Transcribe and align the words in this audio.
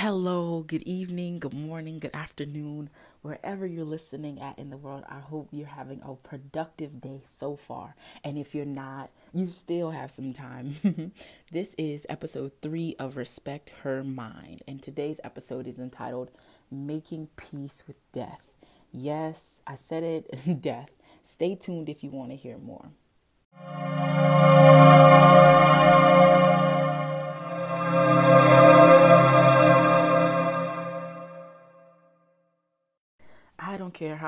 Hello, 0.00 0.64
good 0.66 0.84
evening, 0.84 1.40
good 1.40 1.52
morning, 1.52 1.98
good 1.98 2.14
afternoon, 2.14 2.88
wherever 3.20 3.66
you're 3.66 3.84
listening 3.84 4.40
at 4.40 4.58
in 4.58 4.70
the 4.70 4.78
world. 4.78 5.04
I 5.06 5.18
hope 5.18 5.48
you're 5.52 5.66
having 5.66 6.00
a 6.02 6.14
productive 6.14 7.02
day 7.02 7.20
so 7.26 7.54
far. 7.54 7.94
And 8.24 8.38
if 8.38 8.54
you're 8.54 8.64
not, 8.64 9.10
you 9.34 9.48
still 9.48 9.90
have 9.90 10.10
some 10.10 10.32
time. 10.32 11.12
this 11.52 11.74
is 11.76 12.06
episode 12.08 12.52
three 12.62 12.96
of 12.98 13.18
Respect 13.18 13.74
Her 13.82 14.02
Mind. 14.02 14.62
And 14.66 14.82
today's 14.82 15.20
episode 15.22 15.66
is 15.66 15.78
entitled 15.78 16.30
Making 16.70 17.28
Peace 17.36 17.84
with 17.86 17.98
Death. 18.10 18.54
Yes, 18.90 19.60
I 19.66 19.74
said 19.74 20.02
it 20.02 20.62
death. 20.62 20.92
Stay 21.24 21.54
tuned 21.56 21.90
if 21.90 22.02
you 22.02 22.08
want 22.08 22.30
to 22.30 22.36
hear 22.36 22.56
more. 22.56 22.88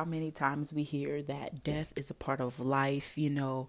How 0.02 0.08
many 0.08 0.32
times 0.32 0.72
we 0.72 0.82
hear 0.82 1.22
that 1.22 1.62
death 1.62 1.92
is 1.94 2.10
a 2.10 2.14
part 2.14 2.40
of 2.40 2.58
life, 2.58 3.16
you 3.16 3.30
know, 3.30 3.68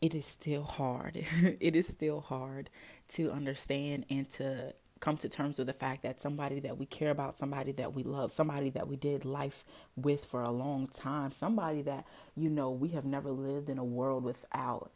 it 0.00 0.14
is 0.14 0.24
still 0.24 0.62
hard. 0.62 1.16
it 1.60 1.74
is 1.74 1.88
still 1.88 2.20
hard 2.20 2.70
to 3.08 3.28
understand 3.32 4.06
and 4.08 4.30
to 4.30 4.72
come 5.00 5.16
to 5.16 5.28
terms 5.28 5.58
with 5.58 5.66
the 5.66 5.72
fact 5.72 6.04
that 6.04 6.20
somebody 6.20 6.60
that 6.60 6.78
we 6.78 6.86
care 6.86 7.10
about, 7.10 7.36
somebody 7.36 7.72
that 7.72 7.92
we 7.92 8.04
love, 8.04 8.30
somebody 8.30 8.70
that 8.70 8.86
we 8.86 8.94
did 8.94 9.24
life 9.24 9.64
with 9.96 10.24
for 10.24 10.44
a 10.44 10.52
long 10.52 10.86
time, 10.86 11.32
somebody 11.32 11.82
that, 11.82 12.06
you 12.36 12.48
know, 12.48 12.70
we 12.70 12.90
have 12.90 13.04
never 13.04 13.32
lived 13.32 13.68
in 13.68 13.78
a 13.78 13.84
world 13.84 14.22
without 14.22 14.92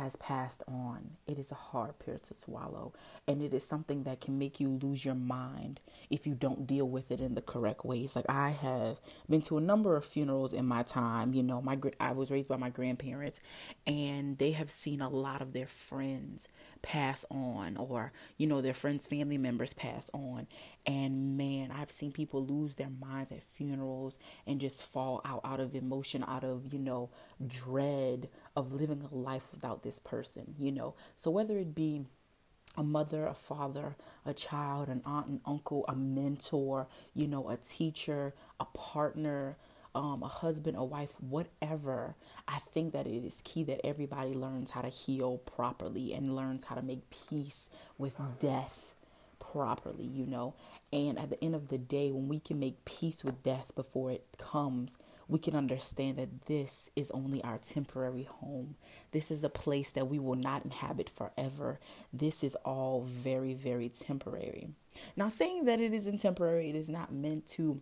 has 0.00 0.16
passed 0.16 0.62
on. 0.66 1.10
It 1.26 1.38
is 1.38 1.52
a 1.52 1.56
hard 1.56 1.98
pill 1.98 2.18
to 2.18 2.32
swallow, 2.32 2.94
and 3.28 3.42
it 3.42 3.52
is 3.52 3.66
something 3.66 4.04
that 4.04 4.22
can 4.22 4.38
make 4.38 4.58
you 4.58 4.70
lose 4.82 5.04
your 5.04 5.14
mind 5.14 5.80
if 6.08 6.26
you 6.26 6.34
don't 6.34 6.66
deal 6.66 6.88
with 6.88 7.10
it 7.10 7.20
in 7.20 7.34
the 7.34 7.42
correct 7.42 7.84
ways. 7.84 8.16
Like 8.16 8.24
I 8.26 8.48
have 8.50 8.98
been 9.28 9.42
to 9.42 9.58
a 9.58 9.60
number 9.60 9.96
of 9.96 10.04
funerals 10.06 10.54
in 10.54 10.64
my 10.64 10.82
time. 10.84 11.34
You 11.34 11.42
know, 11.42 11.60
my 11.60 11.78
I 12.00 12.12
was 12.12 12.30
raised 12.30 12.48
by 12.48 12.56
my 12.56 12.70
grandparents, 12.70 13.40
and 13.86 14.38
they 14.38 14.52
have 14.52 14.70
seen 14.70 15.02
a 15.02 15.10
lot 15.10 15.42
of 15.42 15.52
their 15.52 15.66
friends 15.66 16.48
pass 16.80 17.26
on, 17.30 17.76
or 17.76 18.12
you 18.38 18.46
know, 18.46 18.62
their 18.62 18.72
friends' 18.72 19.06
family 19.06 19.36
members 19.36 19.74
pass 19.74 20.10
on. 20.14 20.46
And 20.86 21.36
man, 21.36 21.69
I've 21.90 21.96
seen 21.96 22.12
people 22.12 22.46
lose 22.46 22.76
their 22.76 22.88
minds 22.88 23.32
at 23.32 23.42
funerals 23.42 24.20
and 24.46 24.60
just 24.60 24.80
fall 24.80 25.20
out 25.24 25.40
out 25.42 25.58
of 25.58 25.74
emotion, 25.74 26.24
out 26.24 26.44
of 26.44 26.72
you 26.72 26.78
know, 26.78 27.10
dread 27.44 28.28
of 28.54 28.72
living 28.72 29.02
a 29.10 29.12
life 29.12 29.48
without 29.52 29.82
this 29.82 29.98
person, 29.98 30.54
you 30.56 30.70
know. 30.70 30.94
So 31.16 31.32
whether 31.32 31.58
it 31.58 31.74
be 31.74 32.04
a 32.76 32.84
mother, 32.84 33.26
a 33.26 33.34
father, 33.34 33.96
a 34.24 34.32
child, 34.32 34.88
an 34.88 35.02
aunt, 35.04 35.26
an 35.26 35.40
uncle, 35.44 35.84
a 35.88 35.96
mentor, 35.96 36.86
you 37.12 37.26
know, 37.26 37.48
a 37.48 37.56
teacher, 37.56 38.34
a 38.60 38.66
partner, 38.66 39.56
um, 39.92 40.22
a 40.22 40.28
husband, 40.28 40.76
a 40.76 40.84
wife, 40.84 41.14
whatever, 41.20 42.14
I 42.46 42.60
think 42.60 42.92
that 42.92 43.08
it 43.08 43.26
is 43.26 43.42
key 43.42 43.64
that 43.64 43.84
everybody 43.84 44.32
learns 44.32 44.70
how 44.70 44.82
to 44.82 44.88
heal 44.88 45.38
properly 45.38 46.12
and 46.12 46.36
learns 46.36 46.66
how 46.66 46.76
to 46.76 46.82
make 46.82 47.10
peace 47.10 47.68
with 47.98 48.14
death 48.38 48.94
properly, 49.40 50.04
you 50.04 50.26
know. 50.26 50.54
And 50.92 51.18
at 51.18 51.30
the 51.30 51.42
end 51.42 51.56
of 51.56 51.68
the 51.68 51.78
day, 51.78 52.12
when 52.12 52.28
we 52.28 52.38
can 52.38 52.60
make 52.60 52.84
peace 52.84 53.24
with 53.24 53.42
death 53.42 53.72
before 53.74 54.12
it 54.12 54.24
comes, 54.38 54.96
we 55.26 55.38
can 55.38 55.54
understand 55.56 56.16
that 56.16 56.46
this 56.46 56.90
is 56.94 57.10
only 57.12 57.42
our 57.42 57.58
temporary 57.58 58.24
home. 58.24 58.76
This 59.12 59.30
is 59.30 59.42
a 59.42 59.48
place 59.48 59.92
that 59.92 60.08
we 60.08 60.18
will 60.18 60.36
not 60.36 60.64
inhabit 60.64 61.08
forever. 61.08 61.80
This 62.12 62.44
is 62.44 62.56
all 62.64 63.02
very, 63.02 63.54
very 63.54 63.88
temporary. 63.88 64.68
Now, 65.16 65.28
saying 65.28 65.64
that 65.64 65.80
it 65.80 65.94
isn't 65.94 66.18
temporary, 66.18 66.68
it 66.68 66.76
is 66.76 66.88
not 66.88 67.12
meant 67.12 67.46
to 67.48 67.80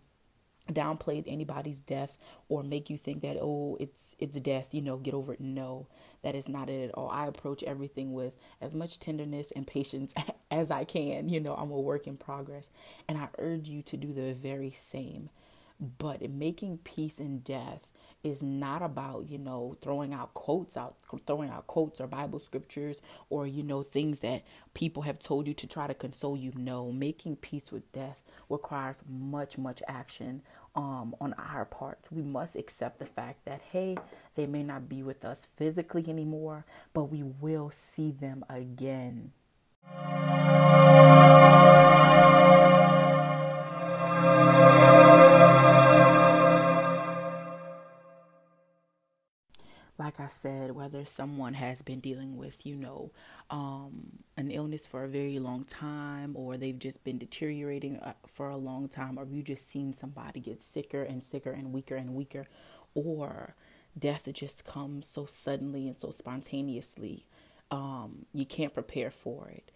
downplay 0.71 1.23
anybody's 1.25 1.79
death 1.79 2.17
or 2.47 2.63
make 2.63 2.89
you 2.91 2.97
think 2.97 3.21
that 3.21 3.37
oh 3.41 3.75
it's 3.79 4.15
it's 4.19 4.39
death 4.39 4.71
you 4.71 4.81
know 4.81 4.97
get 4.97 5.15
over 5.15 5.33
it 5.33 5.41
no 5.41 5.87
that 6.21 6.35
is 6.35 6.49
not 6.49 6.69
it 6.69 6.89
at 6.89 6.95
all. 6.95 7.09
I 7.09 7.27
approach 7.27 7.63
everything 7.63 8.13
with 8.13 8.33
as 8.61 8.75
much 8.75 8.99
tenderness 8.99 9.51
and 9.51 9.65
patience 9.65 10.13
as 10.51 10.71
i 10.71 10.83
can. 10.83 11.29
You 11.29 11.39
know 11.39 11.55
i'm 11.55 11.71
a 11.71 11.79
work 11.79 12.07
in 12.07 12.17
progress. 12.17 12.69
And 13.07 13.17
i 13.17 13.29
urge 13.37 13.69
you 13.69 13.81
to 13.83 13.97
do 13.97 14.13
the 14.13 14.33
very 14.33 14.71
same. 14.71 15.29
But 15.79 16.29
making 16.29 16.79
peace 16.79 17.19
in 17.19 17.39
death 17.39 17.87
is 18.23 18.43
not 18.43 18.81
about, 18.81 19.29
you 19.29 19.37
know, 19.37 19.77
throwing 19.81 20.13
out 20.13 20.33
quotes 20.33 20.75
out, 20.75 20.95
throwing 21.25 21.49
out 21.49 21.67
quotes 21.67 22.01
or 22.01 22.07
Bible 22.07 22.39
scriptures 22.39 23.01
or, 23.29 23.47
you 23.47 23.63
know, 23.63 23.81
things 23.81 24.19
that 24.19 24.43
people 24.73 25.03
have 25.03 25.19
told 25.19 25.47
you 25.47 25.53
to 25.53 25.67
try 25.67 25.87
to 25.87 25.93
console 25.93 26.35
you. 26.35 26.51
No, 26.55 26.91
making 26.91 27.37
peace 27.37 27.71
with 27.71 27.89
death 27.91 28.23
requires 28.49 29.03
much, 29.07 29.57
much 29.57 29.81
action 29.87 30.41
um, 30.75 31.15
on 31.21 31.33
our 31.33 31.65
parts. 31.65 32.11
We 32.11 32.21
must 32.21 32.55
accept 32.55 32.99
the 32.99 33.05
fact 33.05 33.45
that, 33.45 33.61
hey, 33.71 33.97
they 34.35 34.45
may 34.45 34.63
not 34.63 34.89
be 34.89 35.01
with 35.01 35.23
us 35.23 35.47
physically 35.55 36.05
anymore, 36.07 36.65
but 36.93 37.05
we 37.05 37.23
will 37.23 37.71
see 37.71 38.11
them 38.11 38.43
again. 38.49 39.31
Like 50.19 50.25
I 50.25 50.31
said, 50.31 50.75
whether 50.75 51.05
someone 51.05 51.53
has 51.53 51.81
been 51.81 51.99
dealing 51.99 52.35
with, 52.35 52.65
you 52.65 52.75
know, 52.75 53.11
um, 53.49 54.19
an 54.37 54.51
illness 54.51 54.85
for 54.85 55.03
a 55.03 55.07
very 55.07 55.39
long 55.39 55.63
time, 55.63 56.35
or 56.35 56.57
they've 56.57 56.77
just 56.77 57.03
been 57.03 57.17
deteriorating 57.17 57.97
uh, 57.97 58.13
for 58.27 58.49
a 58.49 58.57
long 58.57 58.89
time, 58.89 59.17
or 59.17 59.25
you 59.25 59.41
just 59.41 59.69
seen 59.69 59.93
somebody 59.93 60.39
get 60.39 60.61
sicker 60.61 61.03
and 61.03 61.23
sicker 61.23 61.51
and 61.51 61.71
weaker 61.71 61.95
and 61.95 62.13
weaker, 62.13 62.45
or 62.93 63.55
death 63.97 64.27
just 64.33 64.65
comes 64.65 65.05
so 65.07 65.25
suddenly 65.25 65.87
and 65.87 65.97
so 65.97 66.11
spontaneously, 66.11 67.25
um, 67.71 68.25
you 68.33 68.45
can't 68.45 68.73
prepare 68.73 69.11
for 69.11 69.49
it. 69.49 69.71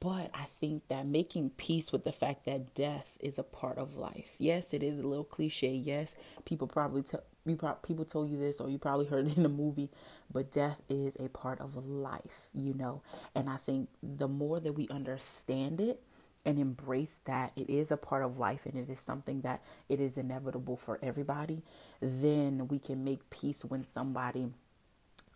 But 0.00 0.30
I 0.32 0.44
think 0.44 0.88
that 0.88 1.06
making 1.06 1.50
peace 1.50 1.92
with 1.92 2.04
the 2.04 2.12
fact 2.12 2.44
that 2.46 2.74
death 2.74 3.18
is 3.20 3.38
a 3.38 3.42
part 3.42 3.78
of 3.78 3.96
life. 3.96 4.36
Yes, 4.38 4.72
it 4.72 4.82
is 4.82 5.00
a 5.00 5.06
little 5.06 5.24
cliche. 5.24 5.72
Yes, 5.74 6.14
people 6.44 6.66
probably 6.66 7.02
tell 7.02 7.24
you 7.44 7.56
pro- 7.56 7.74
people 7.74 8.04
told 8.04 8.30
you 8.30 8.38
this 8.38 8.60
or 8.60 8.68
you 8.68 8.78
probably 8.78 9.06
heard 9.06 9.26
it 9.26 9.36
in 9.36 9.44
a 9.44 9.50
movie, 9.50 9.90
but 10.32 10.52
death 10.52 10.80
is 10.88 11.16
a 11.18 11.28
part 11.28 11.60
of 11.60 11.86
life, 11.86 12.48
you 12.54 12.74
know. 12.74 13.02
And 13.34 13.48
I 13.48 13.56
think 13.56 13.88
the 14.02 14.28
more 14.28 14.60
that 14.60 14.72
we 14.72 14.88
understand 14.88 15.80
it 15.80 16.02
and 16.44 16.58
embrace 16.58 17.20
that 17.24 17.52
it 17.56 17.70
is 17.70 17.90
a 17.90 17.96
part 17.96 18.24
of 18.24 18.38
life 18.38 18.66
and 18.66 18.76
it 18.76 18.88
is 18.88 19.00
something 19.00 19.42
that 19.42 19.62
it 19.88 20.00
is 20.00 20.18
inevitable 20.18 20.76
for 20.76 20.98
everybody, 21.02 21.62
then 22.00 22.68
we 22.68 22.78
can 22.78 23.04
make 23.04 23.30
peace 23.30 23.64
when 23.64 23.84
somebody 23.84 24.48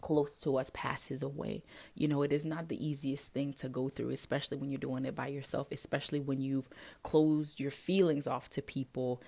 close 0.00 0.38
to 0.38 0.56
us 0.58 0.70
passes 0.70 1.22
away. 1.22 1.62
You 1.94 2.08
know, 2.08 2.22
it 2.22 2.32
is 2.32 2.44
not 2.44 2.68
the 2.68 2.86
easiest 2.86 3.32
thing 3.32 3.52
to 3.54 3.68
go 3.68 3.88
through, 3.88 4.10
especially 4.10 4.56
when 4.56 4.70
you're 4.70 4.78
doing 4.78 5.04
it 5.04 5.14
by 5.14 5.28
yourself, 5.28 5.68
especially 5.72 6.20
when 6.20 6.40
you've 6.40 6.68
closed 7.02 7.60
your 7.60 7.70
feelings 7.70 8.26
off 8.26 8.48
to 8.50 8.62
people 8.62 9.22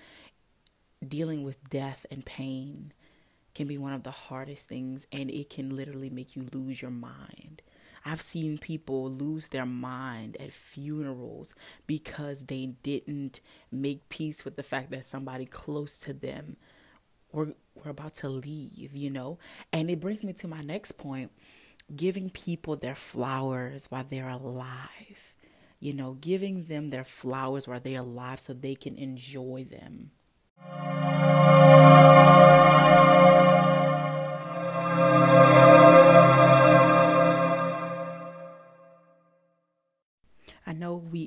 dealing 1.05 1.43
with 1.43 1.69
death 1.69 2.05
and 2.11 2.25
pain 2.25 2.93
can 3.55 3.67
be 3.67 3.77
one 3.77 3.93
of 3.93 4.03
the 4.03 4.11
hardest 4.11 4.69
things 4.69 5.07
and 5.11 5.29
it 5.29 5.49
can 5.49 5.75
literally 5.75 6.09
make 6.09 6.35
you 6.35 6.47
lose 6.53 6.81
your 6.81 6.91
mind. 6.91 7.61
I've 8.05 8.21
seen 8.21 8.57
people 8.57 9.11
lose 9.11 9.49
their 9.49 9.65
mind 9.65 10.37
at 10.39 10.53
funerals 10.53 11.53
because 11.85 12.45
they 12.45 12.67
didn't 12.83 13.41
make 13.71 14.07
peace 14.09 14.45
with 14.45 14.55
the 14.55 14.63
fact 14.63 14.91
that 14.91 15.05
somebody 15.05 15.45
close 15.45 15.97
to 15.99 16.13
them 16.13 16.55
were, 17.31 17.53
were 17.75 17.91
about 17.91 18.15
to 18.15 18.29
leave, 18.29 18.95
you 18.95 19.09
know? 19.09 19.37
And 19.73 19.89
it 19.89 19.99
brings 19.99 20.23
me 20.23 20.33
to 20.33 20.47
my 20.47 20.61
next 20.61 20.93
point 20.93 21.31
giving 21.95 22.29
people 22.29 22.75
their 22.75 22.95
flowers 22.95 23.87
while 23.89 24.05
they're 24.07 24.29
alive. 24.29 25.35
You 25.79 25.93
know, 25.93 26.17
giving 26.19 26.65
them 26.65 26.89
their 26.89 27.05
flowers 27.05 27.67
while 27.67 27.79
they're 27.79 28.01
alive 28.01 28.39
so 28.41 28.53
they 28.53 28.75
can 28.75 28.97
enjoy 28.97 29.65
them. 29.69 30.11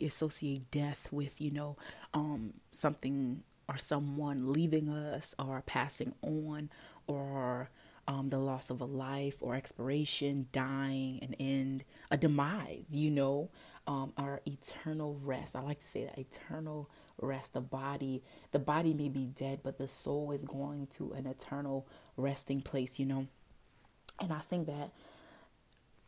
Associate 0.06 0.70
death 0.70 1.08
with, 1.10 1.40
you 1.40 1.50
know, 1.50 1.76
um, 2.14 2.54
something 2.70 3.42
or 3.68 3.76
someone 3.76 4.52
leaving 4.52 4.88
us 4.88 5.34
or 5.38 5.62
passing 5.64 6.14
on 6.22 6.70
or 7.06 7.70
um, 8.08 8.30
the 8.30 8.38
loss 8.38 8.70
of 8.70 8.80
a 8.80 8.84
life 8.84 9.36
or 9.40 9.54
expiration, 9.54 10.46
dying, 10.52 11.20
an 11.22 11.34
end, 11.38 11.84
a 12.10 12.16
demise, 12.16 12.86
you 12.90 13.10
know, 13.10 13.50
um, 13.86 14.12
our 14.16 14.40
eternal 14.46 15.18
rest. 15.22 15.56
I 15.56 15.60
like 15.60 15.78
to 15.78 15.86
say 15.86 16.04
that 16.04 16.18
eternal 16.18 16.90
rest. 17.20 17.52
The 17.52 17.60
body, 17.60 18.22
the 18.50 18.58
body 18.58 18.94
may 18.94 19.08
be 19.08 19.26
dead, 19.26 19.60
but 19.62 19.78
the 19.78 19.88
soul 19.88 20.32
is 20.32 20.44
going 20.44 20.88
to 20.88 21.12
an 21.12 21.26
eternal 21.26 21.86
resting 22.16 22.60
place, 22.60 22.98
you 22.98 23.06
know. 23.06 23.26
And 24.20 24.32
I 24.32 24.38
think 24.40 24.66
that 24.66 24.92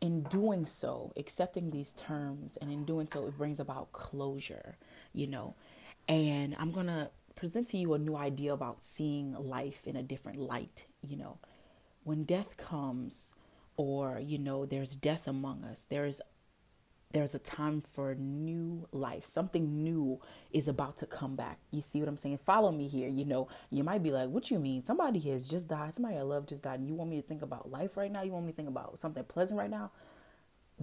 in 0.01 0.23
doing 0.23 0.65
so, 0.65 1.13
accepting 1.17 1.71
these 1.71 1.93
terms 1.93 2.57
and 2.57 2.71
in 2.71 2.85
doing 2.85 3.07
so, 3.11 3.27
it 3.27 3.37
brings 3.37 3.59
about 3.59 3.91
closure. 3.91 4.77
you 5.13 5.27
know. 5.27 5.55
And 6.07 6.55
I'm 6.59 6.71
going 6.71 6.87
to 6.87 7.09
present 7.35 7.67
to 7.69 7.77
you 7.77 7.93
a 7.93 7.99
new 7.99 8.15
idea 8.15 8.53
about 8.53 8.83
seeing 8.83 9.33
life 9.33 9.87
in 9.87 9.95
a 9.95 10.03
different 10.03 10.39
light, 10.39 10.85
you 11.01 11.17
know. 11.17 11.39
When 12.03 12.23
death 12.23 12.57
comes 12.57 13.33
or, 13.77 14.19
you 14.19 14.37
know, 14.37 14.65
there's 14.65 14.95
death 14.95 15.27
among 15.27 15.63
us, 15.63 15.85
there's 15.89 16.21
there's 17.15 17.33
a 17.33 17.39
time 17.39 17.81
for 17.81 18.13
new 18.13 18.89
life. 18.91 19.23
Something 19.23 19.81
new 19.81 20.19
is 20.51 20.67
about 20.67 20.97
to 20.97 21.05
come 21.05 21.37
back. 21.37 21.59
You 21.71 21.81
see 21.81 22.01
what 22.01 22.09
I'm 22.09 22.17
saying? 22.17 22.39
Follow 22.39 22.73
me 22.73 22.89
here. 22.89 23.07
You 23.07 23.23
know, 23.23 23.47
you 23.69 23.85
might 23.85 24.03
be 24.03 24.11
like, 24.11 24.27
what 24.27 24.51
you 24.51 24.59
mean? 24.59 24.83
Somebody 24.83 25.19
has 25.31 25.47
just 25.47 25.69
died. 25.69 25.95
Somebody 25.95 26.17
I 26.17 26.23
love 26.23 26.45
just 26.45 26.63
died. 26.63 26.81
And 26.81 26.89
you 26.89 26.93
want 26.93 27.09
me 27.09 27.21
to 27.21 27.25
think 27.25 27.41
about 27.41 27.71
life 27.71 27.95
right 27.95 28.11
now? 28.11 28.21
You 28.21 28.33
want 28.33 28.45
me 28.45 28.51
to 28.51 28.55
think 28.57 28.67
about 28.67 28.99
something 28.99 29.23
pleasant 29.23 29.57
right 29.57 29.69
now? 29.69 29.91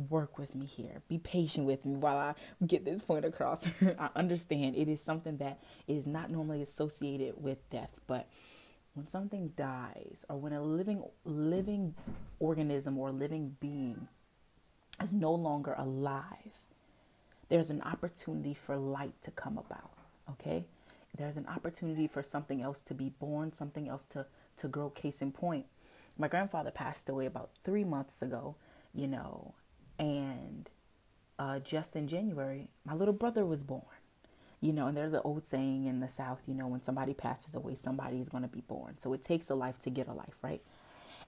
Work 0.08 0.38
with 0.38 0.54
me 0.54 0.64
here. 0.64 1.02
Be 1.06 1.18
patient 1.18 1.66
with 1.66 1.84
me 1.84 1.96
while 1.96 2.16
I 2.16 2.34
get 2.66 2.86
this 2.86 3.02
point 3.02 3.26
across. 3.26 3.66
I 3.98 4.08
understand 4.16 4.74
it 4.74 4.88
is 4.88 5.02
something 5.02 5.36
that 5.36 5.62
is 5.86 6.06
not 6.06 6.30
normally 6.30 6.62
associated 6.62 7.34
with 7.42 7.68
death, 7.68 8.00
but 8.06 8.26
when 8.94 9.06
something 9.06 9.52
dies 9.54 10.24
or 10.30 10.38
when 10.38 10.54
a 10.54 10.62
living 10.62 11.02
living 11.26 11.94
organism 12.40 12.96
or 12.96 13.10
living 13.10 13.56
being 13.60 14.08
is 15.02 15.12
no 15.12 15.32
longer 15.32 15.74
alive, 15.76 16.56
there's 17.48 17.70
an 17.70 17.82
opportunity 17.82 18.54
for 18.54 18.76
light 18.76 19.20
to 19.22 19.30
come 19.30 19.58
about. 19.58 19.92
Okay? 20.30 20.64
There's 21.16 21.36
an 21.36 21.46
opportunity 21.46 22.06
for 22.06 22.22
something 22.22 22.62
else 22.62 22.82
to 22.82 22.94
be 22.94 23.10
born, 23.10 23.52
something 23.52 23.88
else 23.88 24.04
to, 24.06 24.26
to 24.56 24.68
grow. 24.68 24.88
Case 24.90 25.20
in 25.20 25.32
point, 25.32 25.66
my 26.16 26.28
grandfather 26.28 26.70
passed 26.70 27.08
away 27.08 27.26
about 27.26 27.50
three 27.64 27.84
months 27.84 28.22
ago, 28.22 28.56
you 28.94 29.06
know, 29.06 29.54
and 29.98 30.70
uh, 31.38 31.58
just 31.58 31.96
in 31.96 32.08
January, 32.08 32.68
my 32.84 32.94
little 32.94 33.14
brother 33.14 33.44
was 33.44 33.62
born. 33.62 33.82
You 34.60 34.72
know, 34.72 34.86
and 34.86 34.96
there's 34.96 35.12
an 35.12 35.22
old 35.24 35.44
saying 35.44 35.86
in 35.86 35.98
the 35.98 36.08
South, 36.08 36.42
you 36.46 36.54
know, 36.54 36.68
when 36.68 36.82
somebody 36.82 37.14
passes 37.14 37.54
away, 37.56 37.74
somebody 37.74 38.20
is 38.20 38.28
going 38.28 38.44
to 38.44 38.48
be 38.48 38.60
born. 38.60 38.96
So 38.96 39.12
it 39.12 39.20
takes 39.20 39.50
a 39.50 39.56
life 39.56 39.78
to 39.80 39.90
get 39.90 40.06
a 40.06 40.12
life, 40.12 40.36
right? 40.40 40.62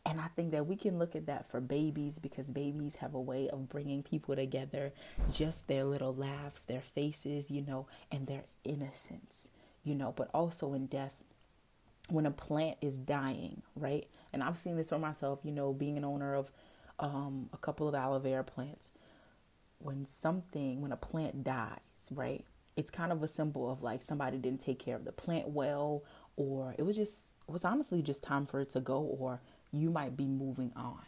And 0.06 0.20
I 0.20 0.26
think 0.26 0.50
that 0.50 0.66
we 0.66 0.76
can 0.76 0.98
look 0.98 1.16
at 1.16 1.26
that 1.26 1.46
for 1.46 1.60
babies 1.60 2.18
because 2.18 2.50
babies 2.50 2.96
have 2.96 3.14
a 3.14 3.20
way 3.20 3.48
of 3.48 3.70
bringing 3.70 4.02
people 4.02 4.36
together, 4.36 4.92
just 5.32 5.66
their 5.66 5.84
little 5.84 6.14
laughs, 6.14 6.66
their 6.66 6.82
faces, 6.82 7.50
you 7.50 7.62
know, 7.62 7.86
and 8.12 8.26
their 8.26 8.44
innocence, 8.64 9.50
you 9.82 9.94
know, 9.94 10.12
but 10.14 10.28
also 10.34 10.74
in 10.74 10.86
death. 10.86 11.22
When 12.10 12.26
a 12.26 12.30
plant 12.30 12.76
is 12.82 12.98
dying, 12.98 13.62
right? 13.74 14.06
And 14.30 14.42
I've 14.42 14.58
seen 14.58 14.76
this 14.76 14.90
for 14.90 14.98
myself, 14.98 15.38
you 15.42 15.52
know, 15.52 15.72
being 15.72 15.96
an 15.96 16.04
owner 16.04 16.34
of 16.34 16.52
um, 16.98 17.48
a 17.54 17.56
couple 17.56 17.88
of 17.88 17.94
aloe 17.94 18.18
vera 18.18 18.44
plants. 18.44 18.90
When 19.78 20.04
something, 20.04 20.82
when 20.82 20.92
a 20.92 20.98
plant 20.98 21.44
dies, 21.44 22.10
right? 22.10 22.44
It's 22.76 22.90
kind 22.90 23.10
of 23.10 23.22
a 23.22 23.28
symbol 23.28 23.70
of 23.70 23.82
like 23.82 24.02
somebody 24.02 24.36
didn't 24.36 24.60
take 24.60 24.78
care 24.78 24.96
of 24.96 25.06
the 25.06 25.12
plant 25.12 25.48
well, 25.48 26.02
or 26.36 26.74
it 26.76 26.82
was 26.82 26.96
just, 26.96 27.32
it 27.48 27.52
was 27.52 27.64
honestly 27.64 28.02
just 28.02 28.22
time 28.22 28.44
for 28.44 28.60
it 28.60 28.70
to 28.70 28.80
go, 28.80 29.00
or 29.00 29.40
you 29.80 29.90
might 29.90 30.16
be 30.16 30.26
moving 30.26 30.72
on, 30.76 31.00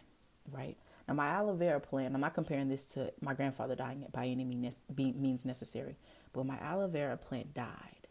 right? 0.50 0.76
Now, 1.08 1.14
my 1.14 1.28
aloe 1.28 1.54
vera 1.54 1.80
plant, 1.80 2.14
I'm 2.14 2.20
not 2.20 2.34
comparing 2.34 2.68
this 2.68 2.86
to 2.88 3.12
my 3.20 3.34
grandfather 3.34 3.76
dying 3.76 4.04
by 4.12 4.26
any 4.26 4.44
means 4.44 5.44
necessary, 5.44 5.96
but 6.32 6.46
my 6.46 6.58
aloe 6.58 6.88
vera 6.88 7.16
plant 7.16 7.54
died, 7.54 8.08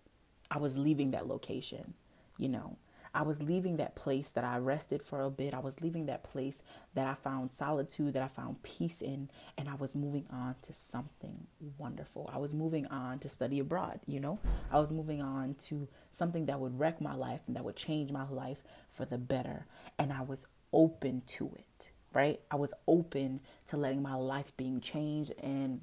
I 0.50 0.58
was 0.60 0.78
leaving 0.78 1.12
that 1.12 1.28
location, 1.28 1.94
you 2.38 2.50
know. 2.50 2.78
I 3.16 3.22
was 3.22 3.42
leaving 3.42 3.78
that 3.78 3.96
place 3.96 4.32
that 4.32 4.44
I 4.44 4.58
rested 4.58 5.02
for 5.02 5.22
a 5.22 5.30
bit. 5.30 5.54
I 5.54 5.60
was 5.60 5.82
leaving 5.82 6.06
that 6.08 6.26
place 6.26 6.62
that 6.96 7.08
I 7.08 7.14
found 7.14 7.50
solitude, 7.54 8.14
that 8.14 8.22
I 8.22 8.28
found 8.28 8.62
peace 8.62 9.02
in, 9.02 9.30
and 9.58 9.70
I 9.70 9.76
was 9.76 9.96
moving 9.96 10.26
on 10.30 10.56
to 10.64 10.74
something 10.74 11.48
wonderful. 11.78 12.30
I 12.32 12.40
was 12.40 12.54
moving 12.54 12.86
on 12.88 13.20
to 13.20 13.30
study 13.30 13.60
abroad, 13.60 14.02
you 14.06 14.20
know? 14.20 14.40
I 14.70 14.82
was 14.82 14.92
moving 14.92 15.22
on 15.22 15.56
to 15.60 15.88
something 16.12 16.46
that 16.48 16.60
would 16.60 16.78
wreck 16.78 17.00
my 17.00 17.16
life 17.16 17.40
and 17.48 17.56
that 17.56 17.64
would 17.64 17.78
change 17.78 18.12
my 18.12 18.28
life 18.28 18.66
for 18.90 19.06
the 19.06 19.18
better. 19.18 19.66
And 19.98 20.12
I 20.12 20.22
was 20.22 20.46
open 20.74 21.22
to 21.28 21.54
it, 21.56 21.92
right? 22.14 22.42
I 22.52 22.58
was 22.58 22.74
open 22.86 23.40
to 23.68 23.78
letting 23.78 24.02
my 24.02 24.16
life 24.16 24.56
being 24.58 24.82
changed 24.82 25.32
and 25.42 25.80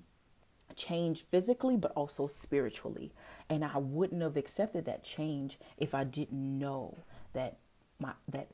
change 0.77 1.25
physically 1.25 1.77
but 1.77 1.93
also 1.93 2.27
spiritually 2.27 3.13
and 3.51 3.63
i 3.63 3.77
wouldn't 3.77 4.23
have 4.23 4.39
accepted 4.39 4.87
that 4.87 5.05
change 5.05 5.59
if 5.77 5.95
i 5.95 6.03
didn't 6.03 6.59
know 6.59 6.97
that 7.33 7.59
my 7.99 8.13
that 8.29 8.49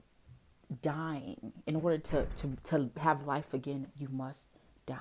dying 0.82 1.52
in 1.66 1.76
order 1.76 1.98
to 1.98 2.26
to 2.36 2.56
to 2.62 2.90
have 2.98 3.26
life 3.26 3.54
again 3.54 3.88
you 3.96 4.08
must 4.08 4.50
die 4.86 4.98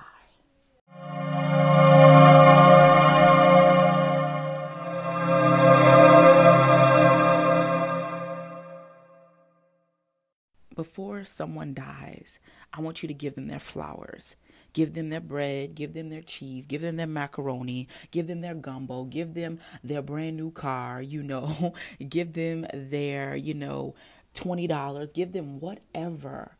before 10.78 11.24
someone 11.24 11.74
dies, 11.74 12.38
I 12.72 12.80
want 12.80 13.02
you 13.02 13.08
to 13.08 13.14
give 13.14 13.34
them 13.34 13.48
their 13.48 13.58
flowers. 13.58 14.36
Give 14.78 14.94
them 14.94 15.08
their 15.10 15.20
bread, 15.20 15.74
give 15.74 15.92
them 15.92 16.08
their 16.08 16.22
cheese, 16.22 16.64
give 16.64 16.82
them 16.82 16.94
their 16.94 17.08
macaroni, 17.08 17.88
give 18.12 18.28
them 18.28 18.42
their 18.42 18.54
gumbo, 18.54 19.02
give 19.02 19.34
them 19.34 19.58
their 19.82 20.02
brand 20.02 20.36
new 20.36 20.52
car, 20.52 21.02
you 21.02 21.20
know, 21.20 21.74
give 22.08 22.34
them 22.34 22.64
their, 22.72 23.34
you 23.34 23.54
know, 23.54 23.96
$20, 24.36 25.12
give 25.12 25.32
them 25.32 25.58
whatever 25.58 26.52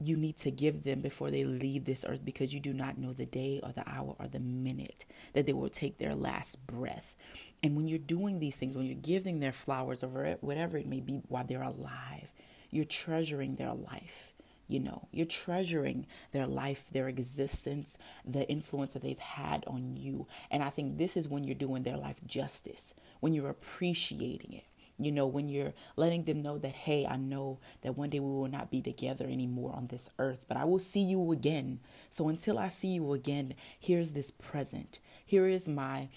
you 0.00 0.16
need 0.16 0.36
to 0.38 0.50
give 0.50 0.82
them 0.82 1.00
before 1.00 1.30
they 1.30 1.44
leave 1.44 1.84
this 1.84 2.04
earth 2.08 2.24
because 2.24 2.52
you 2.52 2.58
do 2.58 2.72
not 2.72 2.98
know 2.98 3.12
the 3.12 3.24
day 3.24 3.60
or 3.62 3.70
the 3.70 3.88
hour 3.88 4.16
or 4.18 4.26
the 4.26 4.40
minute 4.40 5.04
that 5.32 5.46
they 5.46 5.52
will 5.52 5.68
take 5.68 5.98
their 5.98 6.16
last 6.16 6.66
breath. 6.66 7.14
And 7.62 7.76
when 7.76 7.86
you're 7.86 8.00
doing 8.00 8.40
these 8.40 8.56
things, 8.56 8.76
when 8.76 8.86
you're 8.86 8.96
giving 8.96 9.38
their 9.38 9.52
flowers 9.52 10.02
or 10.02 10.08
whatever 10.40 10.76
it 10.76 10.88
may 10.88 10.98
be 10.98 11.22
while 11.28 11.44
they're 11.44 11.62
alive, 11.62 12.32
you're 12.72 12.84
treasuring 12.84 13.54
their 13.54 13.74
life. 13.74 14.34
You 14.68 14.80
know, 14.80 15.08
you're 15.10 15.26
treasuring 15.26 16.06
their 16.32 16.46
life, 16.46 16.90
their 16.92 17.08
existence, 17.08 17.96
the 18.24 18.48
influence 18.48 18.92
that 18.92 19.02
they've 19.02 19.18
had 19.18 19.64
on 19.66 19.96
you. 19.96 20.26
And 20.50 20.62
I 20.62 20.68
think 20.68 20.98
this 20.98 21.16
is 21.16 21.26
when 21.26 21.42
you're 21.42 21.54
doing 21.54 21.82
their 21.82 21.96
life 21.96 22.20
justice, 22.26 22.94
when 23.20 23.32
you're 23.32 23.48
appreciating 23.48 24.52
it. 24.52 24.64
You 25.00 25.12
know, 25.12 25.28
when 25.28 25.48
you're 25.48 25.74
letting 25.96 26.24
them 26.24 26.42
know 26.42 26.58
that, 26.58 26.72
hey, 26.72 27.06
I 27.06 27.16
know 27.16 27.60
that 27.82 27.96
one 27.96 28.10
day 28.10 28.18
we 28.18 28.30
will 28.30 28.48
not 28.48 28.68
be 28.68 28.82
together 28.82 29.26
anymore 29.26 29.72
on 29.74 29.86
this 29.86 30.10
earth, 30.18 30.44
but 30.48 30.56
I 30.56 30.64
will 30.64 30.80
see 30.80 31.02
you 31.02 31.30
again. 31.30 31.78
So 32.10 32.28
until 32.28 32.58
I 32.58 32.66
see 32.66 32.88
you 32.88 33.12
again, 33.12 33.54
here's 33.78 34.12
this 34.12 34.32
present. 34.32 34.98
Here 35.24 35.46
is 35.46 35.68
my 35.68 36.08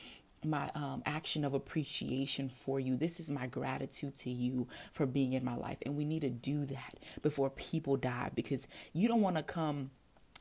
my 0.44 0.70
um, 0.76 1.04
action 1.06 1.46
of 1.46 1.54
appreciation 1.54 2.50
for 2.50 2.80
you. 2.80 2.96
This 2.98 3.20
is 3.20 3.30
my 3.30 3.48
gratitude 3.48 4.16
to 4.18 4.30
you 4.30 4.68
for 4.92 5.06
being 5.06 5.34
in 5.34 5.46
my 5.46 5.56
life. 5.56 5.78
And 5.86 5.96
we 5.96 6.06
need 6.06 6.22
to 6.22 6.30
do 6.30 6.66
that 6.66 7.00
before 7.22 7.50
people 7.50 7.98
die 7.98 8.32
because 8.34 8.68
you 8.94 9.08
don't 9.08 9.22
want 9.22 9.38
to 9.38 9.44
come 9.44 9.92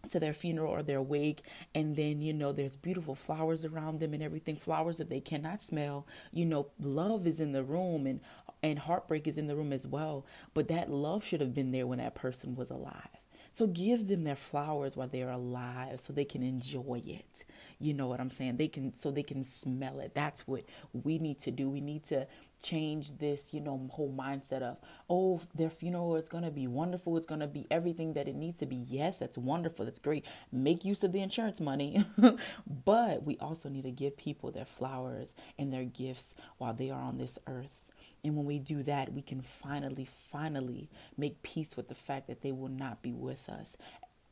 to 0.09 0.19
their 0.19 0.33
funeral 0.33 0.73
or 0.73 0.83
their 0.83 1.03
wake 1.03 1.43
and 1.75 1.95
then 1.95 2.23
you 2.23 2.33
know 2.33 2.53
there's 2.53 2.75
beautiful 2.75 3.15
flowers 3.15 3.67
around 3.67 4.01
them 4.01 4.15
and 4.15 4.23
everything 4.23 4.57
flowers 4.57 4.97
that 4.97 5.11
they 5.11 5.21
cannot 5.21 5.61
smell 5.61 6.07
you 6.33 6.47
know 6.47 6.69
love 6.81 7.27
is 7.27 7.39
in 7.39 7.53
the 7.53 7.63
room 7.63 8.07
and 8.07 8.21
and 8.63 8.79
heartbreak 8.79 9.27
is 9.27 9.37
in 9.37 9.47
the 9.47 9.55
room 9.55 9.75
as 9.75 9.87
well 9.87 10.25
but 10.55 10.69
that 10.69 10.91
love 10.91 11.23
should 11.23 11.41
have 11.41 11.55
been 11.55 11.71
there 11.71 11.87
when 11.87 11.99
that 11.99 12.15
person 12.15 12.57
was 12.57 12.71
alive 12.71 13.20
so 13.61 13.67
give 13.67 14.09
them 14.09 14.25
their 14.25 14.37
flowers 14.37 14.97
while 14.97 15.07
they're 15.07 15.29
alive 15.29 16.01
so 16.01 16.15
they 16.15 16.25
can 16.25 16.43
enjoy 16.43 17.03
it. 17.05 17.45
You 17.79 17.93
know 17.93 18.07
what 18.07 18.19
I'm 18.19 18.31
saying? 18.31 18.57
They 18.57 18.69
can 18.69 18.97
so 18.97 19.11
they 19.11 19.23
can 19.23 19.45
smell 19.45 20.01
it. 20.01 20.15
That's 20.15 20.49
what 20.49 20.65
we 20.95 21.19
need 21.19 21.41
to 21.41 21.51
do. 21.51 21.69
We 21.69 21.83
need 21.83 22.05
to 22.05 22.27
change 22.63 23.19
this, 23.19 23.53
you 23.53 23.61
know, 23.61 23.87
whole 23.93 24.15
mindset 24.15 24.63
of, 24.63 24.79
oh, 25.11 25.43
their 25.55 25.69
funeral 25.69 26.17
is 26.17 26.31
going 26.31 26.45
to 26.45 26.51
be 26.51 26.67
wonderful. 26.67 27.19
It's 27.19 27.27
going 27.27 27.43
to 27.43 27.47
be 27.47 27.67
everything 27.71 28.15
that 28.15 28.29
it 28.29 28.35
needs 28.35 28.57
to 28.61 28.67
be. 28.67 28.77
Yes, 28.77 29.19
that's 29.19 29.37
wonderful. 29.37 29.85
That's 29.85 29.99
great. 29.99 30.25
Make 30.51 30.87
use 30.87 31.05
of 31.05 31.13
the 31.13 31.21
insurance 31.21 31.61
money. 31.61 32.03
but 32.87 33.25
we 33.25 33.37
also 33.41 33.69
need 33.69 33.85
to 33.85 33.91
give 33.91 34.17
people 34.17 34.51
their 34.51 34.65
flowers 34.65 35.35
and 35.59 35.71
their 35.71 35.85
gifts 35.85 36.35
while 36.57 36.73
they 36.73 36.89
are 36.89 37.03
on 37.03 37.19
this 37.19 37.39
earth. 37.47 37.90
And 38.23 38.37
when 38.37 38.47
we 38.47 38.59
do 38.59 38.83
that, 38.83 39.13
we 39.13 39.23
can 39.23 39.41
finally, 39.41 40.05
finally 40.05 40.91
make 41.17 41.43
peace 41.43 41.77
with 41.77 41.89
the 41.89 41.95
fact 41.95 42.27
that 42.29 42.43
they 42.43 42.53
will 42.53 42.69
not 42.69 43.03
be 43.03 43.13
with 43.13 43.49
us 43.49 43.77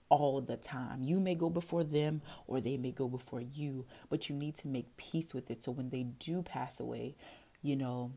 all 0.09 0.41
the 0.41 0.57
time. 0.57 1.03
You 1.03 1.21
may 1.21 1.35
go 1.35 1.51
before 1.51 1.85
them 1.85 2.23
or 2.47 2.61
they 2.61 2.77
may 2.77 2.93
go 2.93 3.09
before 3.09 3.41
you, 3.41 3.87
but 4.09 4.29
you 4.29 4.37
need 4.37 4.57
to 4.57 4.69
make 4.69 4.97
peace 4.97 5.35
with 5.35 5.51
it. 5.51 5.63
So 5.63 5.73
when 5.73 5.91
they 5.91 6.03
do 6.03 6.43
pass 6.43 6.81
away, 6.81 7.17
you 7.63 7.77
know, 7.77 8.13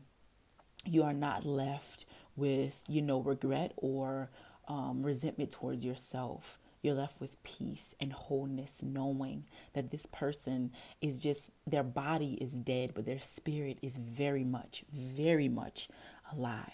you 0.84 1.02
are 1.02 1.12
not 1.12 1.44
left 1.44 2.04
with, 2.36 2.82
you 2.88 3.02
know, 3.02 3.20
regret 3.20 3.72
or 3.76 4.30
um, 4.68 5.02
resentment 5.02 5.50
towards 5.50 5.84
yourself 5.84 6.58
you're 6.82 6.94
left 6.94 7.20
with 7.20 7.42
peace 7.44 7.94
and 8.00 8.12
wholeness, 8.12 8.82
knowing 8.82 9.44
that 9.72 9.90
this 9.90 10.06
person 10.06 10.72
is 11.00 11.20
just, 11.20 11.50
their 11.66 11.84
body 11.84 12.36
is 12.40 12.58
dead, 12.58 12.92
but 12.94 13.06
their 13.06 13.20
spirit 13.20 13.78
is 13.82 13.96
very 13.96 14.44
much, 14.44 14.84
very 14.90 15.48
much 15.48 15.88
alive. 16.32 16.72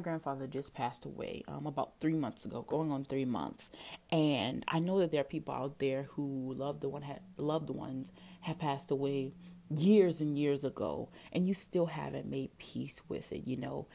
My 0.00 0.02
grandfather 0.02 0.46
just 0.46 0.74
passed 0.74 1.04
away 1.04 1.42
um, 1.46 1.66
about 1.66 2.00
three 2.00 2.14
months 2.14 2.46
ago, 2.46 2.62
going 2.62 2.90
on 2.90 3.04
three 3.04 3.26
months, 3.26 3.70
and 4.10 4.64
I 4.66 4.78
know 4.78 4.98
that 5.00 5.10
there 5.10 5.20
are 5.20 5.24
people 5.24 5.52
out 5.52 5.78
there 5.78 6.04
who 6.12 6.54
loved 6.54 6.80
the 6.80 6.88
one 6.88 7.02
had 7.02 7.20
loved 7.36 7.68
ones 7.68 8.12
have 8.42 8.58
passed 8.58 8.90
away 8.90 9.34
years 9.68 10.22
and 10.22 10.38
years 10.38 10.64
ago, 10.64 11.10
and 11.32 11.46
you 11.46 11.52
still 11.52 11.86
haven't 11.86 12.30
made 12.30 12.56
peace 12.56 13.02
with 13.08 13.30
it. 13.30 13.46
You 13.46 13.58
know, 13.58 13.88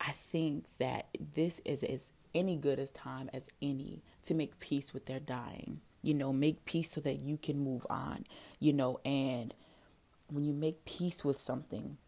I 0.00 0.10
think 0.10 0.64
that 0.78 1.06
this 1.34 1.60
is 1.64 1.84
as 1.84 2.12
any 2.34 2.56
good 2.56 2.80
as 2.80 2.90
time 2.90 3.30
as 3.32 3.48
any 3.60 4.02
to 4.24 4.34
make 4.34 4.58
peace 4.58 4.92
with 4.92 5.06
their 5.06 5.20
dying. 5.20 5.80
You 6.02 6.14
know, 6.14 6.32
make 6.32 6.64
peace 6.64 6.90
so 6.90 7.00
that 7.02 7.20
you 7.20 7.36
can 7.36 7.60
move 7.60 7.86
on. 7.88 8.24
You 8.58 8.72
know, 8.72 8.98
and 9.04 9.54
when 10.28 10.42
you 10.42 10.52
make 10.52 10.84
peace 10.84 11.24
with 11.24 11.40
something, 11.40 11.98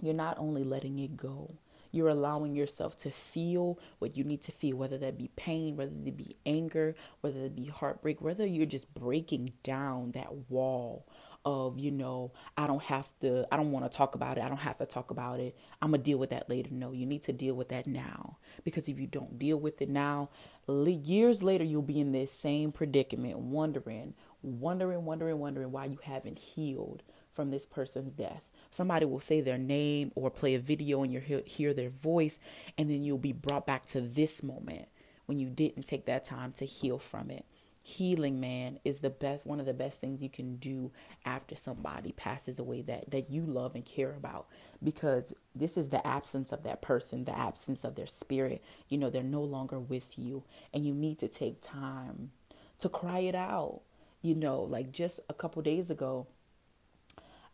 you're 0.00 0.14
not 0.14 0.38
only 0.38 0.64
letting 0.64 0.98
it 0.98 1.16
go, 1.18 1.56
you're 1.90 2.08
allowing 2.08 2.54
yourself 2.54 2.96
to 2.98 3.10
feel 3.10 3.78
what 3.98 4.16
you 4.16 4.24
need 4.24 4.42
to 4.42 4.52
feel, 4.52 4.76
whether 4.76 4.98
that 4.98 5.18
be 5.18 5.30
pain, 5.36 5.76
whether 5.76 5.92
it 5.92 6.16
be 6.16 6.36
anger, 6.44 6.94
whether 7.20 7.40
it 7.40 7.56
be 7.56 7.66
heartbreak, 7.66 8.20
whether 8.20 8.46
you're 8.46 8.66
just 8.66 8.92
breaking 8.94 9.52
down 9.62 10.12
that 10.12 10.50
wall 10.50 11.06
of, 11.44 11.78
you 11.78 11.92
know, 11.92 12.32
I 12.56 12.66
don't 12.66 12.82
have 12.82 13.08
to, 13.20 13.46
I 13.52 13.56
don't 13.56 13.70
want 13.70 13.90
to 13.90 13.96
talk 13.96 14.16
about 14.16 14.36
it. 14.36 14.42
I 14.42 14.48
don't 14.48 14.56
have 14.58 14.78
to 14.78 14.86
talk 14.86 15.12
about 15.12 15.38
it. 15.38 15.56
I'm 15.80 15.90
going 15.90 16.00
to 16.00 16.04
deal 16.04 16.18
with 16.18 16.30
that 16.30 16.50
later. 16.50 16.70
No, 16.72 16.90
you 16.90 17.06
need 17.06 17.22
to 17.22 17.32
deal 17.32 17.54
with 17.54 17.68
that 17.68 17.86
now. 17.86 18.38
Because 18.64 18.88
if 18.88 18.98
you 18.98 19.06
don't 19.06 19.38
deal 19.38 19.58
with 19.58 19.80
it 19.80 19.88
now, 19.88 20.28
years 20.68 21.44
later, 21.44 21.62
you'll 21.62 21.82
be 21.82 22.00
in 22.00 22.10
this 22.10 22.32
same 22.32 22.72
predicament, 22.72 23.38
wondering, 23.38 24.14
wondering, 24.42 25.04
wondering, 25.04 25.38
wondering 25.38 25.70
why 25.70 25.84
you 25.84 26.00
haven't 26.02 26.38
healed 26.38 27.04
from 27.32 27.50
this 27.50 27.64
person's 27.64 28.12
death. 28.12 28.50
Somebody 28.76 29.06
will 29.06 29.20
say 29.20 29.40
their 29.40 29.56
name 29.56 30.12
or 30.14 30.30
play 30.30 30.54
a 30.54 30.58
video 30.58 31.02
and 31.02 31.10
you 31.10 31.42
hear 31.46 31.72
their 31.72 31.88
voice, 31.88 32.38
and 32.76 32.90
then 32.90 33.02
you'll 33.02 33.16
be 33.16 33.32
brought 33.32 33.66
back 33.66 33.86
to 33.86 34.02
this 34.02 34.42
moment 34.42 34.88
when 35.24 35.38
you 35.38 35.48
didn't 35.48 35.86
take 35.86 36.04
that 36.04 36.24
time 36.24 36.52
to 36.52 36.66
heal 36.66 36.98
from 36.98 37.30
it. 37.30 37.46
Healing, 37.82 38.38
man, 38.38 38.78
is 38.84 39.00
the 39.00 39.08
best 39.08 39.46
one 39.46 39.60
of 39.60 39.66
the 39.66 39.72
best 39.72 39.98
things 39.98 40.22
you 40.22 40.28
can 40.28 40.56
do 40.56 40.92
after 41.24 41.56
somebody 41.56 42.12
passes 42.12 42.58
away 42.58 42.82
that 42.82 43.10
that 43.12 43.30
you 43.30 43.46
love 43.46 43.74
and 43.74 43.84
care 43.84 44.12
about 44.12 44.46
because 44.82 45.32
this 45.54 45.78
is 45.78 45.88
the 45.88 46.06
absence 46.06 46.52
of 46.52 46.62
that 46.64 46.82
person, 46.82 47.24
the 47.24 47.38
absence 47.38 47.82
of 47.82 47.94
their 47.94 48.06
spirit. 48.06 48.62
You 48.90 48.98
know, 48.98 49.08
they're 49.08 49.22
no 49.22 49.42
longer 49.42 49.80
with 49.80 50.18
you 50.18 50.44
and 50.74 50.84
you 50.84 50.92
need 50.92 51.18
to 51.20 51.28
take 51.28 51.62
time 51.62 52.32
to 52.80 52.90
cry 52.90 53.20
it 53.20 53.34
out. 53.34 53.80
You 54.20 54.34
know, 54.34 54.60
like 54.60 54.92
just 54.92 55.20
a 55.30 55.34
couple 55.34 55.62
days 55.62 55.90
ago, 55.90 56.26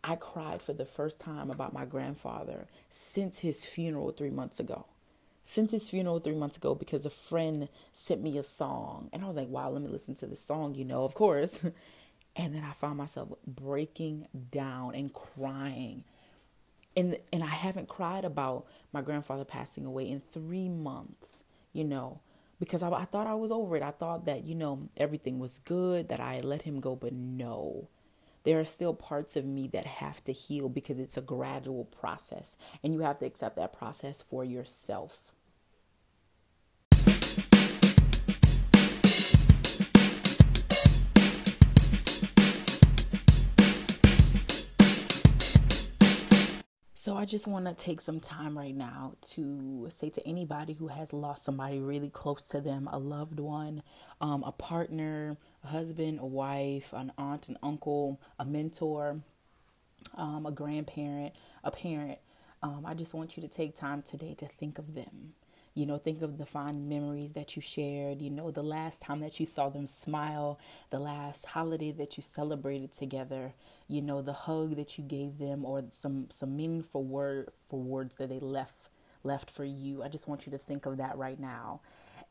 I 0.04 0.16
cried 0.16 0.60
for 0.60 0.72
the 0.72 0.84
first 0.84 1.20
time 1.20 1.50
about 1.50 1.72
my 1.72 1.84
grandfather 1.84 2.66
since 2.90 3.38
his 3.38 3.64
funeral 3.64 4.10
three 4.10 4.30
months 4.30 4.58
ago. 4.58 4.86
Since 5.44 5.72
his 5.72 5.88
funeral 5.88 6.18
three 6.18 6.34
months 6.34 6.56
ago, 6.56 6.74
because 6.74 7.06
a 7.06 7.10
friend 7.10 7.68
sent 7.92 8.22
me 8.22 8.36
a 8.38 8.42
song, 8.42 9.10
and 9.12 9.22
I 9.22 9.26
was 9.26 9.36
like, 9.36 9.48
wow, 9.48 9.70
let 9.70 9.82
me 9.82 9.88
listen 9.88 10.14
to 10.16 10.26
this 10.26 10.40
song, 10.40 10.74
you 10.74 10.84
know, 10.84 11.04
of 11.04 11.14
course. 11.14 11.64
and 12.36 12.54
then 12.54 12.64
I 12.64 12.72
found 12.72 12.98
myself 12.98 13.28
breaking 13.46 14.26
down 14.50 14.94
and 14.94 15.12
crying. 15.12 16.04
And, 16.96 17.16
and 17.32 17.42
I 17.42 17.48
haven't 17.48 17.88
cried 17.88 18.24
about 18.24 18.66
my 18.92 19.02
grandfather 19.02 19.44
passing 19.44 19.86
away 19.86 20.08
in 20.08 20.20
three 20.20 20.68
months, 20.68 21.44
you 21.72 21.84
know, 21.84 22.20
because 22.60 22.82
I, 22.82 22.90
I 22.90 23.04
thought 23.04 23.26
I 23.26 23.34
was 23.34 23.50
over 23.50 23.76
it. 23.76 23.82
I 23.82 23.92
thought 23.92 24.26
that, 24.26 24.44
you 24.44 24.54
know, 24.54 24.88
everything 24.96 25.38
was 25.38 25.60
good, 25.60 26.08
that 26.08 26.20
I 26.20 26.40
let 26.40 26.62
him 26.62 26.80
go, 26.80 26.94
but 26.94 27.12
no 27.12 27.88
there 28.44 28.58
are 28.58 28.64
still 28.64 28.94
parts 28.94 29.36
of 29.36 29.44
me 29.44 29.68
that 29.68 29.84
have 29.84 30.22
to 30.24 30.32
heal 30.32 30.68
because 30.68 30.98
it's 30.98 31.16
a 31.16 31.22
gradual 31.22 31.84
process 31.84 32.56
and 32.82 32.92
you 32.92 33.00
have 33.00 33.18
to 33.20 33.26
accept 33.26 33.56
that 33.56 33.72
process 33.72 34.20
for 34.22 34.44
yourself. 34.44 35.32
So 46.94 47.16
I 47.16 47.24
just 47.24 47.48
want 47.48 47.66
to 47.66 47.74
take 47.74 48.00
some 48.00 48.20
time 48.20 48.56
right 48.56 48.76
now 48.76 49.14
to 49.32 49.88
say 49.90 50.08
to 50.10 50.24
anybody 50.24 50.74
who 50.74 50.86
has 50.86 51.12
lost 51.12 51.44
somebody 51.44 51.80
really 51.80 52.10
close 52.10 52.46
to 52.50 52.60
them, 52.60 52.88
a 52.92 52.98
loved 53.00 53.40
one, 53.40 53.82
um, 54.20 54.44
a 54.44 54.52
partner, 54.52 55.36
a 55.64 55.68
husband, 55.68 56.18
a 56.20 56.26
wife, 56.26 56.92
an 56.92 57.12
aunt, 57.18 57.48
an 57.48 57.58
uncle, 57.62 58.20
a 58.38 58.44
mentor, 58.44 59.20
um, 60.16 60.46
a 60.46 60.50
grandparent, 60.50 61.34
a 61.64 61.70
parent. 61.70 62.18
Um, 62.62 62.84
I 62.86 62.94
just 62.94 63.14
want 63.14 63.36
you 63.36 63.42
to 63.42 63.48
take 63.48 63.74
time 63.74 64.02
today 64.02 64.34
to 64.34 64.46
think 64.46 64.78
of 64.78 64.94
them. 64.94 65.34
You 65.74 65.86
know, 65.86 65.96
think 65.96 66.20
of 66.20 66.36
the 66.36 66.44
fond 66.44 66.88
memories 66.88 67.32
that 67.32 67.56
you 67.56 67.62
shared. 67.62 68.20
You 68.20 68.28
know, 68.28 68.50
the 68.50 68.62
last 68.62 69.00
time 69.00 69.20
that 69.20 69.40
you 69.40 69.46
saw 69.46 69.70
them 69.70 69.86
smile, 69.86 70.60
the 70.90 70.98
last 70.98 71.46
holiday 71.46 71.92
that 71.92 72.16
you 72.16 72.22
celebrated 72.22 72.92
together. 72.92 73.54
You 73.88 74.02
know, 74.02 74.20
the 74.20 74.34
hug 74.34 74.76
that 74.76 74.98
you 74.98 75.04
gave 75.04 75.38
them, 75.38 75.64
or 75.64 75.84
some 75.88 76.28
some 76.30 76.56
meaningful 76.56 77.04
word 77.04 77.48
for 77.68 77.80
words 77.80 78.16
that 78.16 78.28
they 78.28 78.38
left 78.38 78.90
left 79.24 79.50
for 79.50 79.64
you. 79.64 80.02
I 80.02 80.08
just 80.08 80.28
want 80.28 80.44
you 80.46 80.52
to 80.52 80.58
think 80.58 80.84
of 80.84 80.98
that 80.98 81.16
right 81.16 81.40
now, 81.40 81.80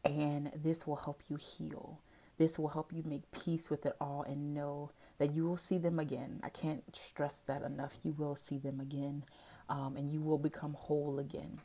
and 0.05 0.51
this 0.55 0.85
will 0.85 0.97
help 0.97 1.21
you 1.27 1.37
heal. 1.37 1.99
This 2.41 2.57
will 2.57 2.69
help 2.69 2.91
you 2.91 3.03
make 3.05 3.29
peace 3.29 3.69
with 3.69 3.85
it 3.85 3.95
all 4.01 4.23
and 4.23 4.55
know 4.55 4.89
that 5.19 5.35
you 5.35 5.45
will 5.45 5.57
see 5.57 5.77
them 5.77 5.99
again. 5.99 6.39
I 6.41 6.49
can't 6.49 6.83
stress 6.95 7.39
that 7.41 7.61
enough. 7.61 7.99
You 8.01 8.15
will 8.17 8.35
see 8.35 8.57
them 8.57 8.79
again, 8.79 9.25
um, 9.69 9.95
and 9.95 10.11
you 10.11 10.23
will 10.23 10.39
become 10.39 10.73
whole 10.73 11.19
again. 11.19 11.59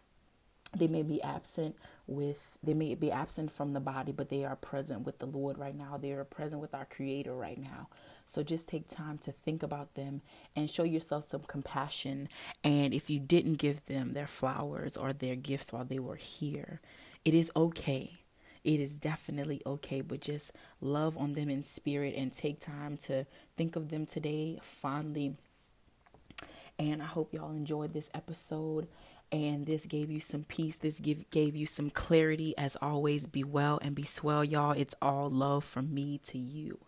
They 0.77 0.87
may 0.87 1.03
be 1.03 1.23
absent 1.23 1.77
with 2.07 2.59
they 2.63 2.75
may 2.75 2.95
be 2.95 3.11
absent 3.11 3.53
from 3.53 3.73
the 3.73 3.81
body 3.81 4.13
but 4.13 4.29
they 4.29 4.45
are 4.45 4.57
present 4.57 5.07
with 5.07 5.19
the 5.19 5.25
lord 5.25 5.57
right 5.57 5.75
now. 5.75 5.97
They 5.97 6.13
are 6.13 6.25
present 6.25 6.61
with 6.61 6.75
our 6.75 6.85
creator 6.85 7.35
right 7.35 7.57
now. 7.57 7.89
So 8.27 8.43
just 8.43 8.69
take 8.69 8.87
time 8.87 9.17
to 9.19 9.33
think 9.33 9.63
about 9.63 9.95
them 9.95 10.21
and 10.55 10.69
show 10.69 10.83
yourself 10.83 11.25
some 11.25 11.45
compassion. 11.45 12.29
And 12.63 12.93
if 12.93 13.09
you 13.09 13.19
didn't 13.19 13.55
give 13.55 13.87
them 13.87 14.13
their 14.13 14.27
flowers 14.27 14.95
or 14.95 15.15
their 15.15 15.37
gifts 15.37 15.73
while 15.73 15.87
they 15.87 16.01
were 16.01 16.17
here 16.17 16.83
it 17.25 17.33
is 17.33 17.51
okay 17.57 18.19
it 18.67 18.81
is 18.81 19.01
definitely 19.01 19.63
okay 19.65 20.01
but 20.01 20.21
just 20.21 20.53
love 20.81 21.17
on 21.17 21.33
them 21.33 21.49
in 21.49 21.63
spirit 21.63 22.15
and 22.17 22.33
take 22.33 22.61
time 22.61 22.97
to 22.97 23.25
think 23.57 23.77
of 23.77 23.89
them 23.89 24.05
today 24.05 24.59
fondly 24.61 25.37
and 26.79 27.01
i 27.01 27.07
hope 27.07 27.33
y'all 27.33 27.53
enjoyed 27.53 27.95
this 27.95 28.11
episode 28.13 28.89
and 29.33 29.67
this 29.67 29.87
gave 29.87 30.11
you 30.11 30.21
some 30.21 30.45
peace. 30.45 30.77
This 30.77 31.01
give, 31.01 31.29
gave 31.31 31.57
you 31.57 31.67
some 31.67 31.91
clarity. 31.91 32.57
As 32.57 32.77
always, 32.81 33.27
be 33.27 33.43
well 33.43 33.79
and 33.83 33.95
be 33.95 34.05
swell, 34.05 34.45
y'all. 34.45 34.73
It's 34.73 34.95
all 35.03 35.29
love 35.29 35.65
from 35.65 35.93
me 35.93 36.19
to 36.25 36.39
you. 36.39 36.79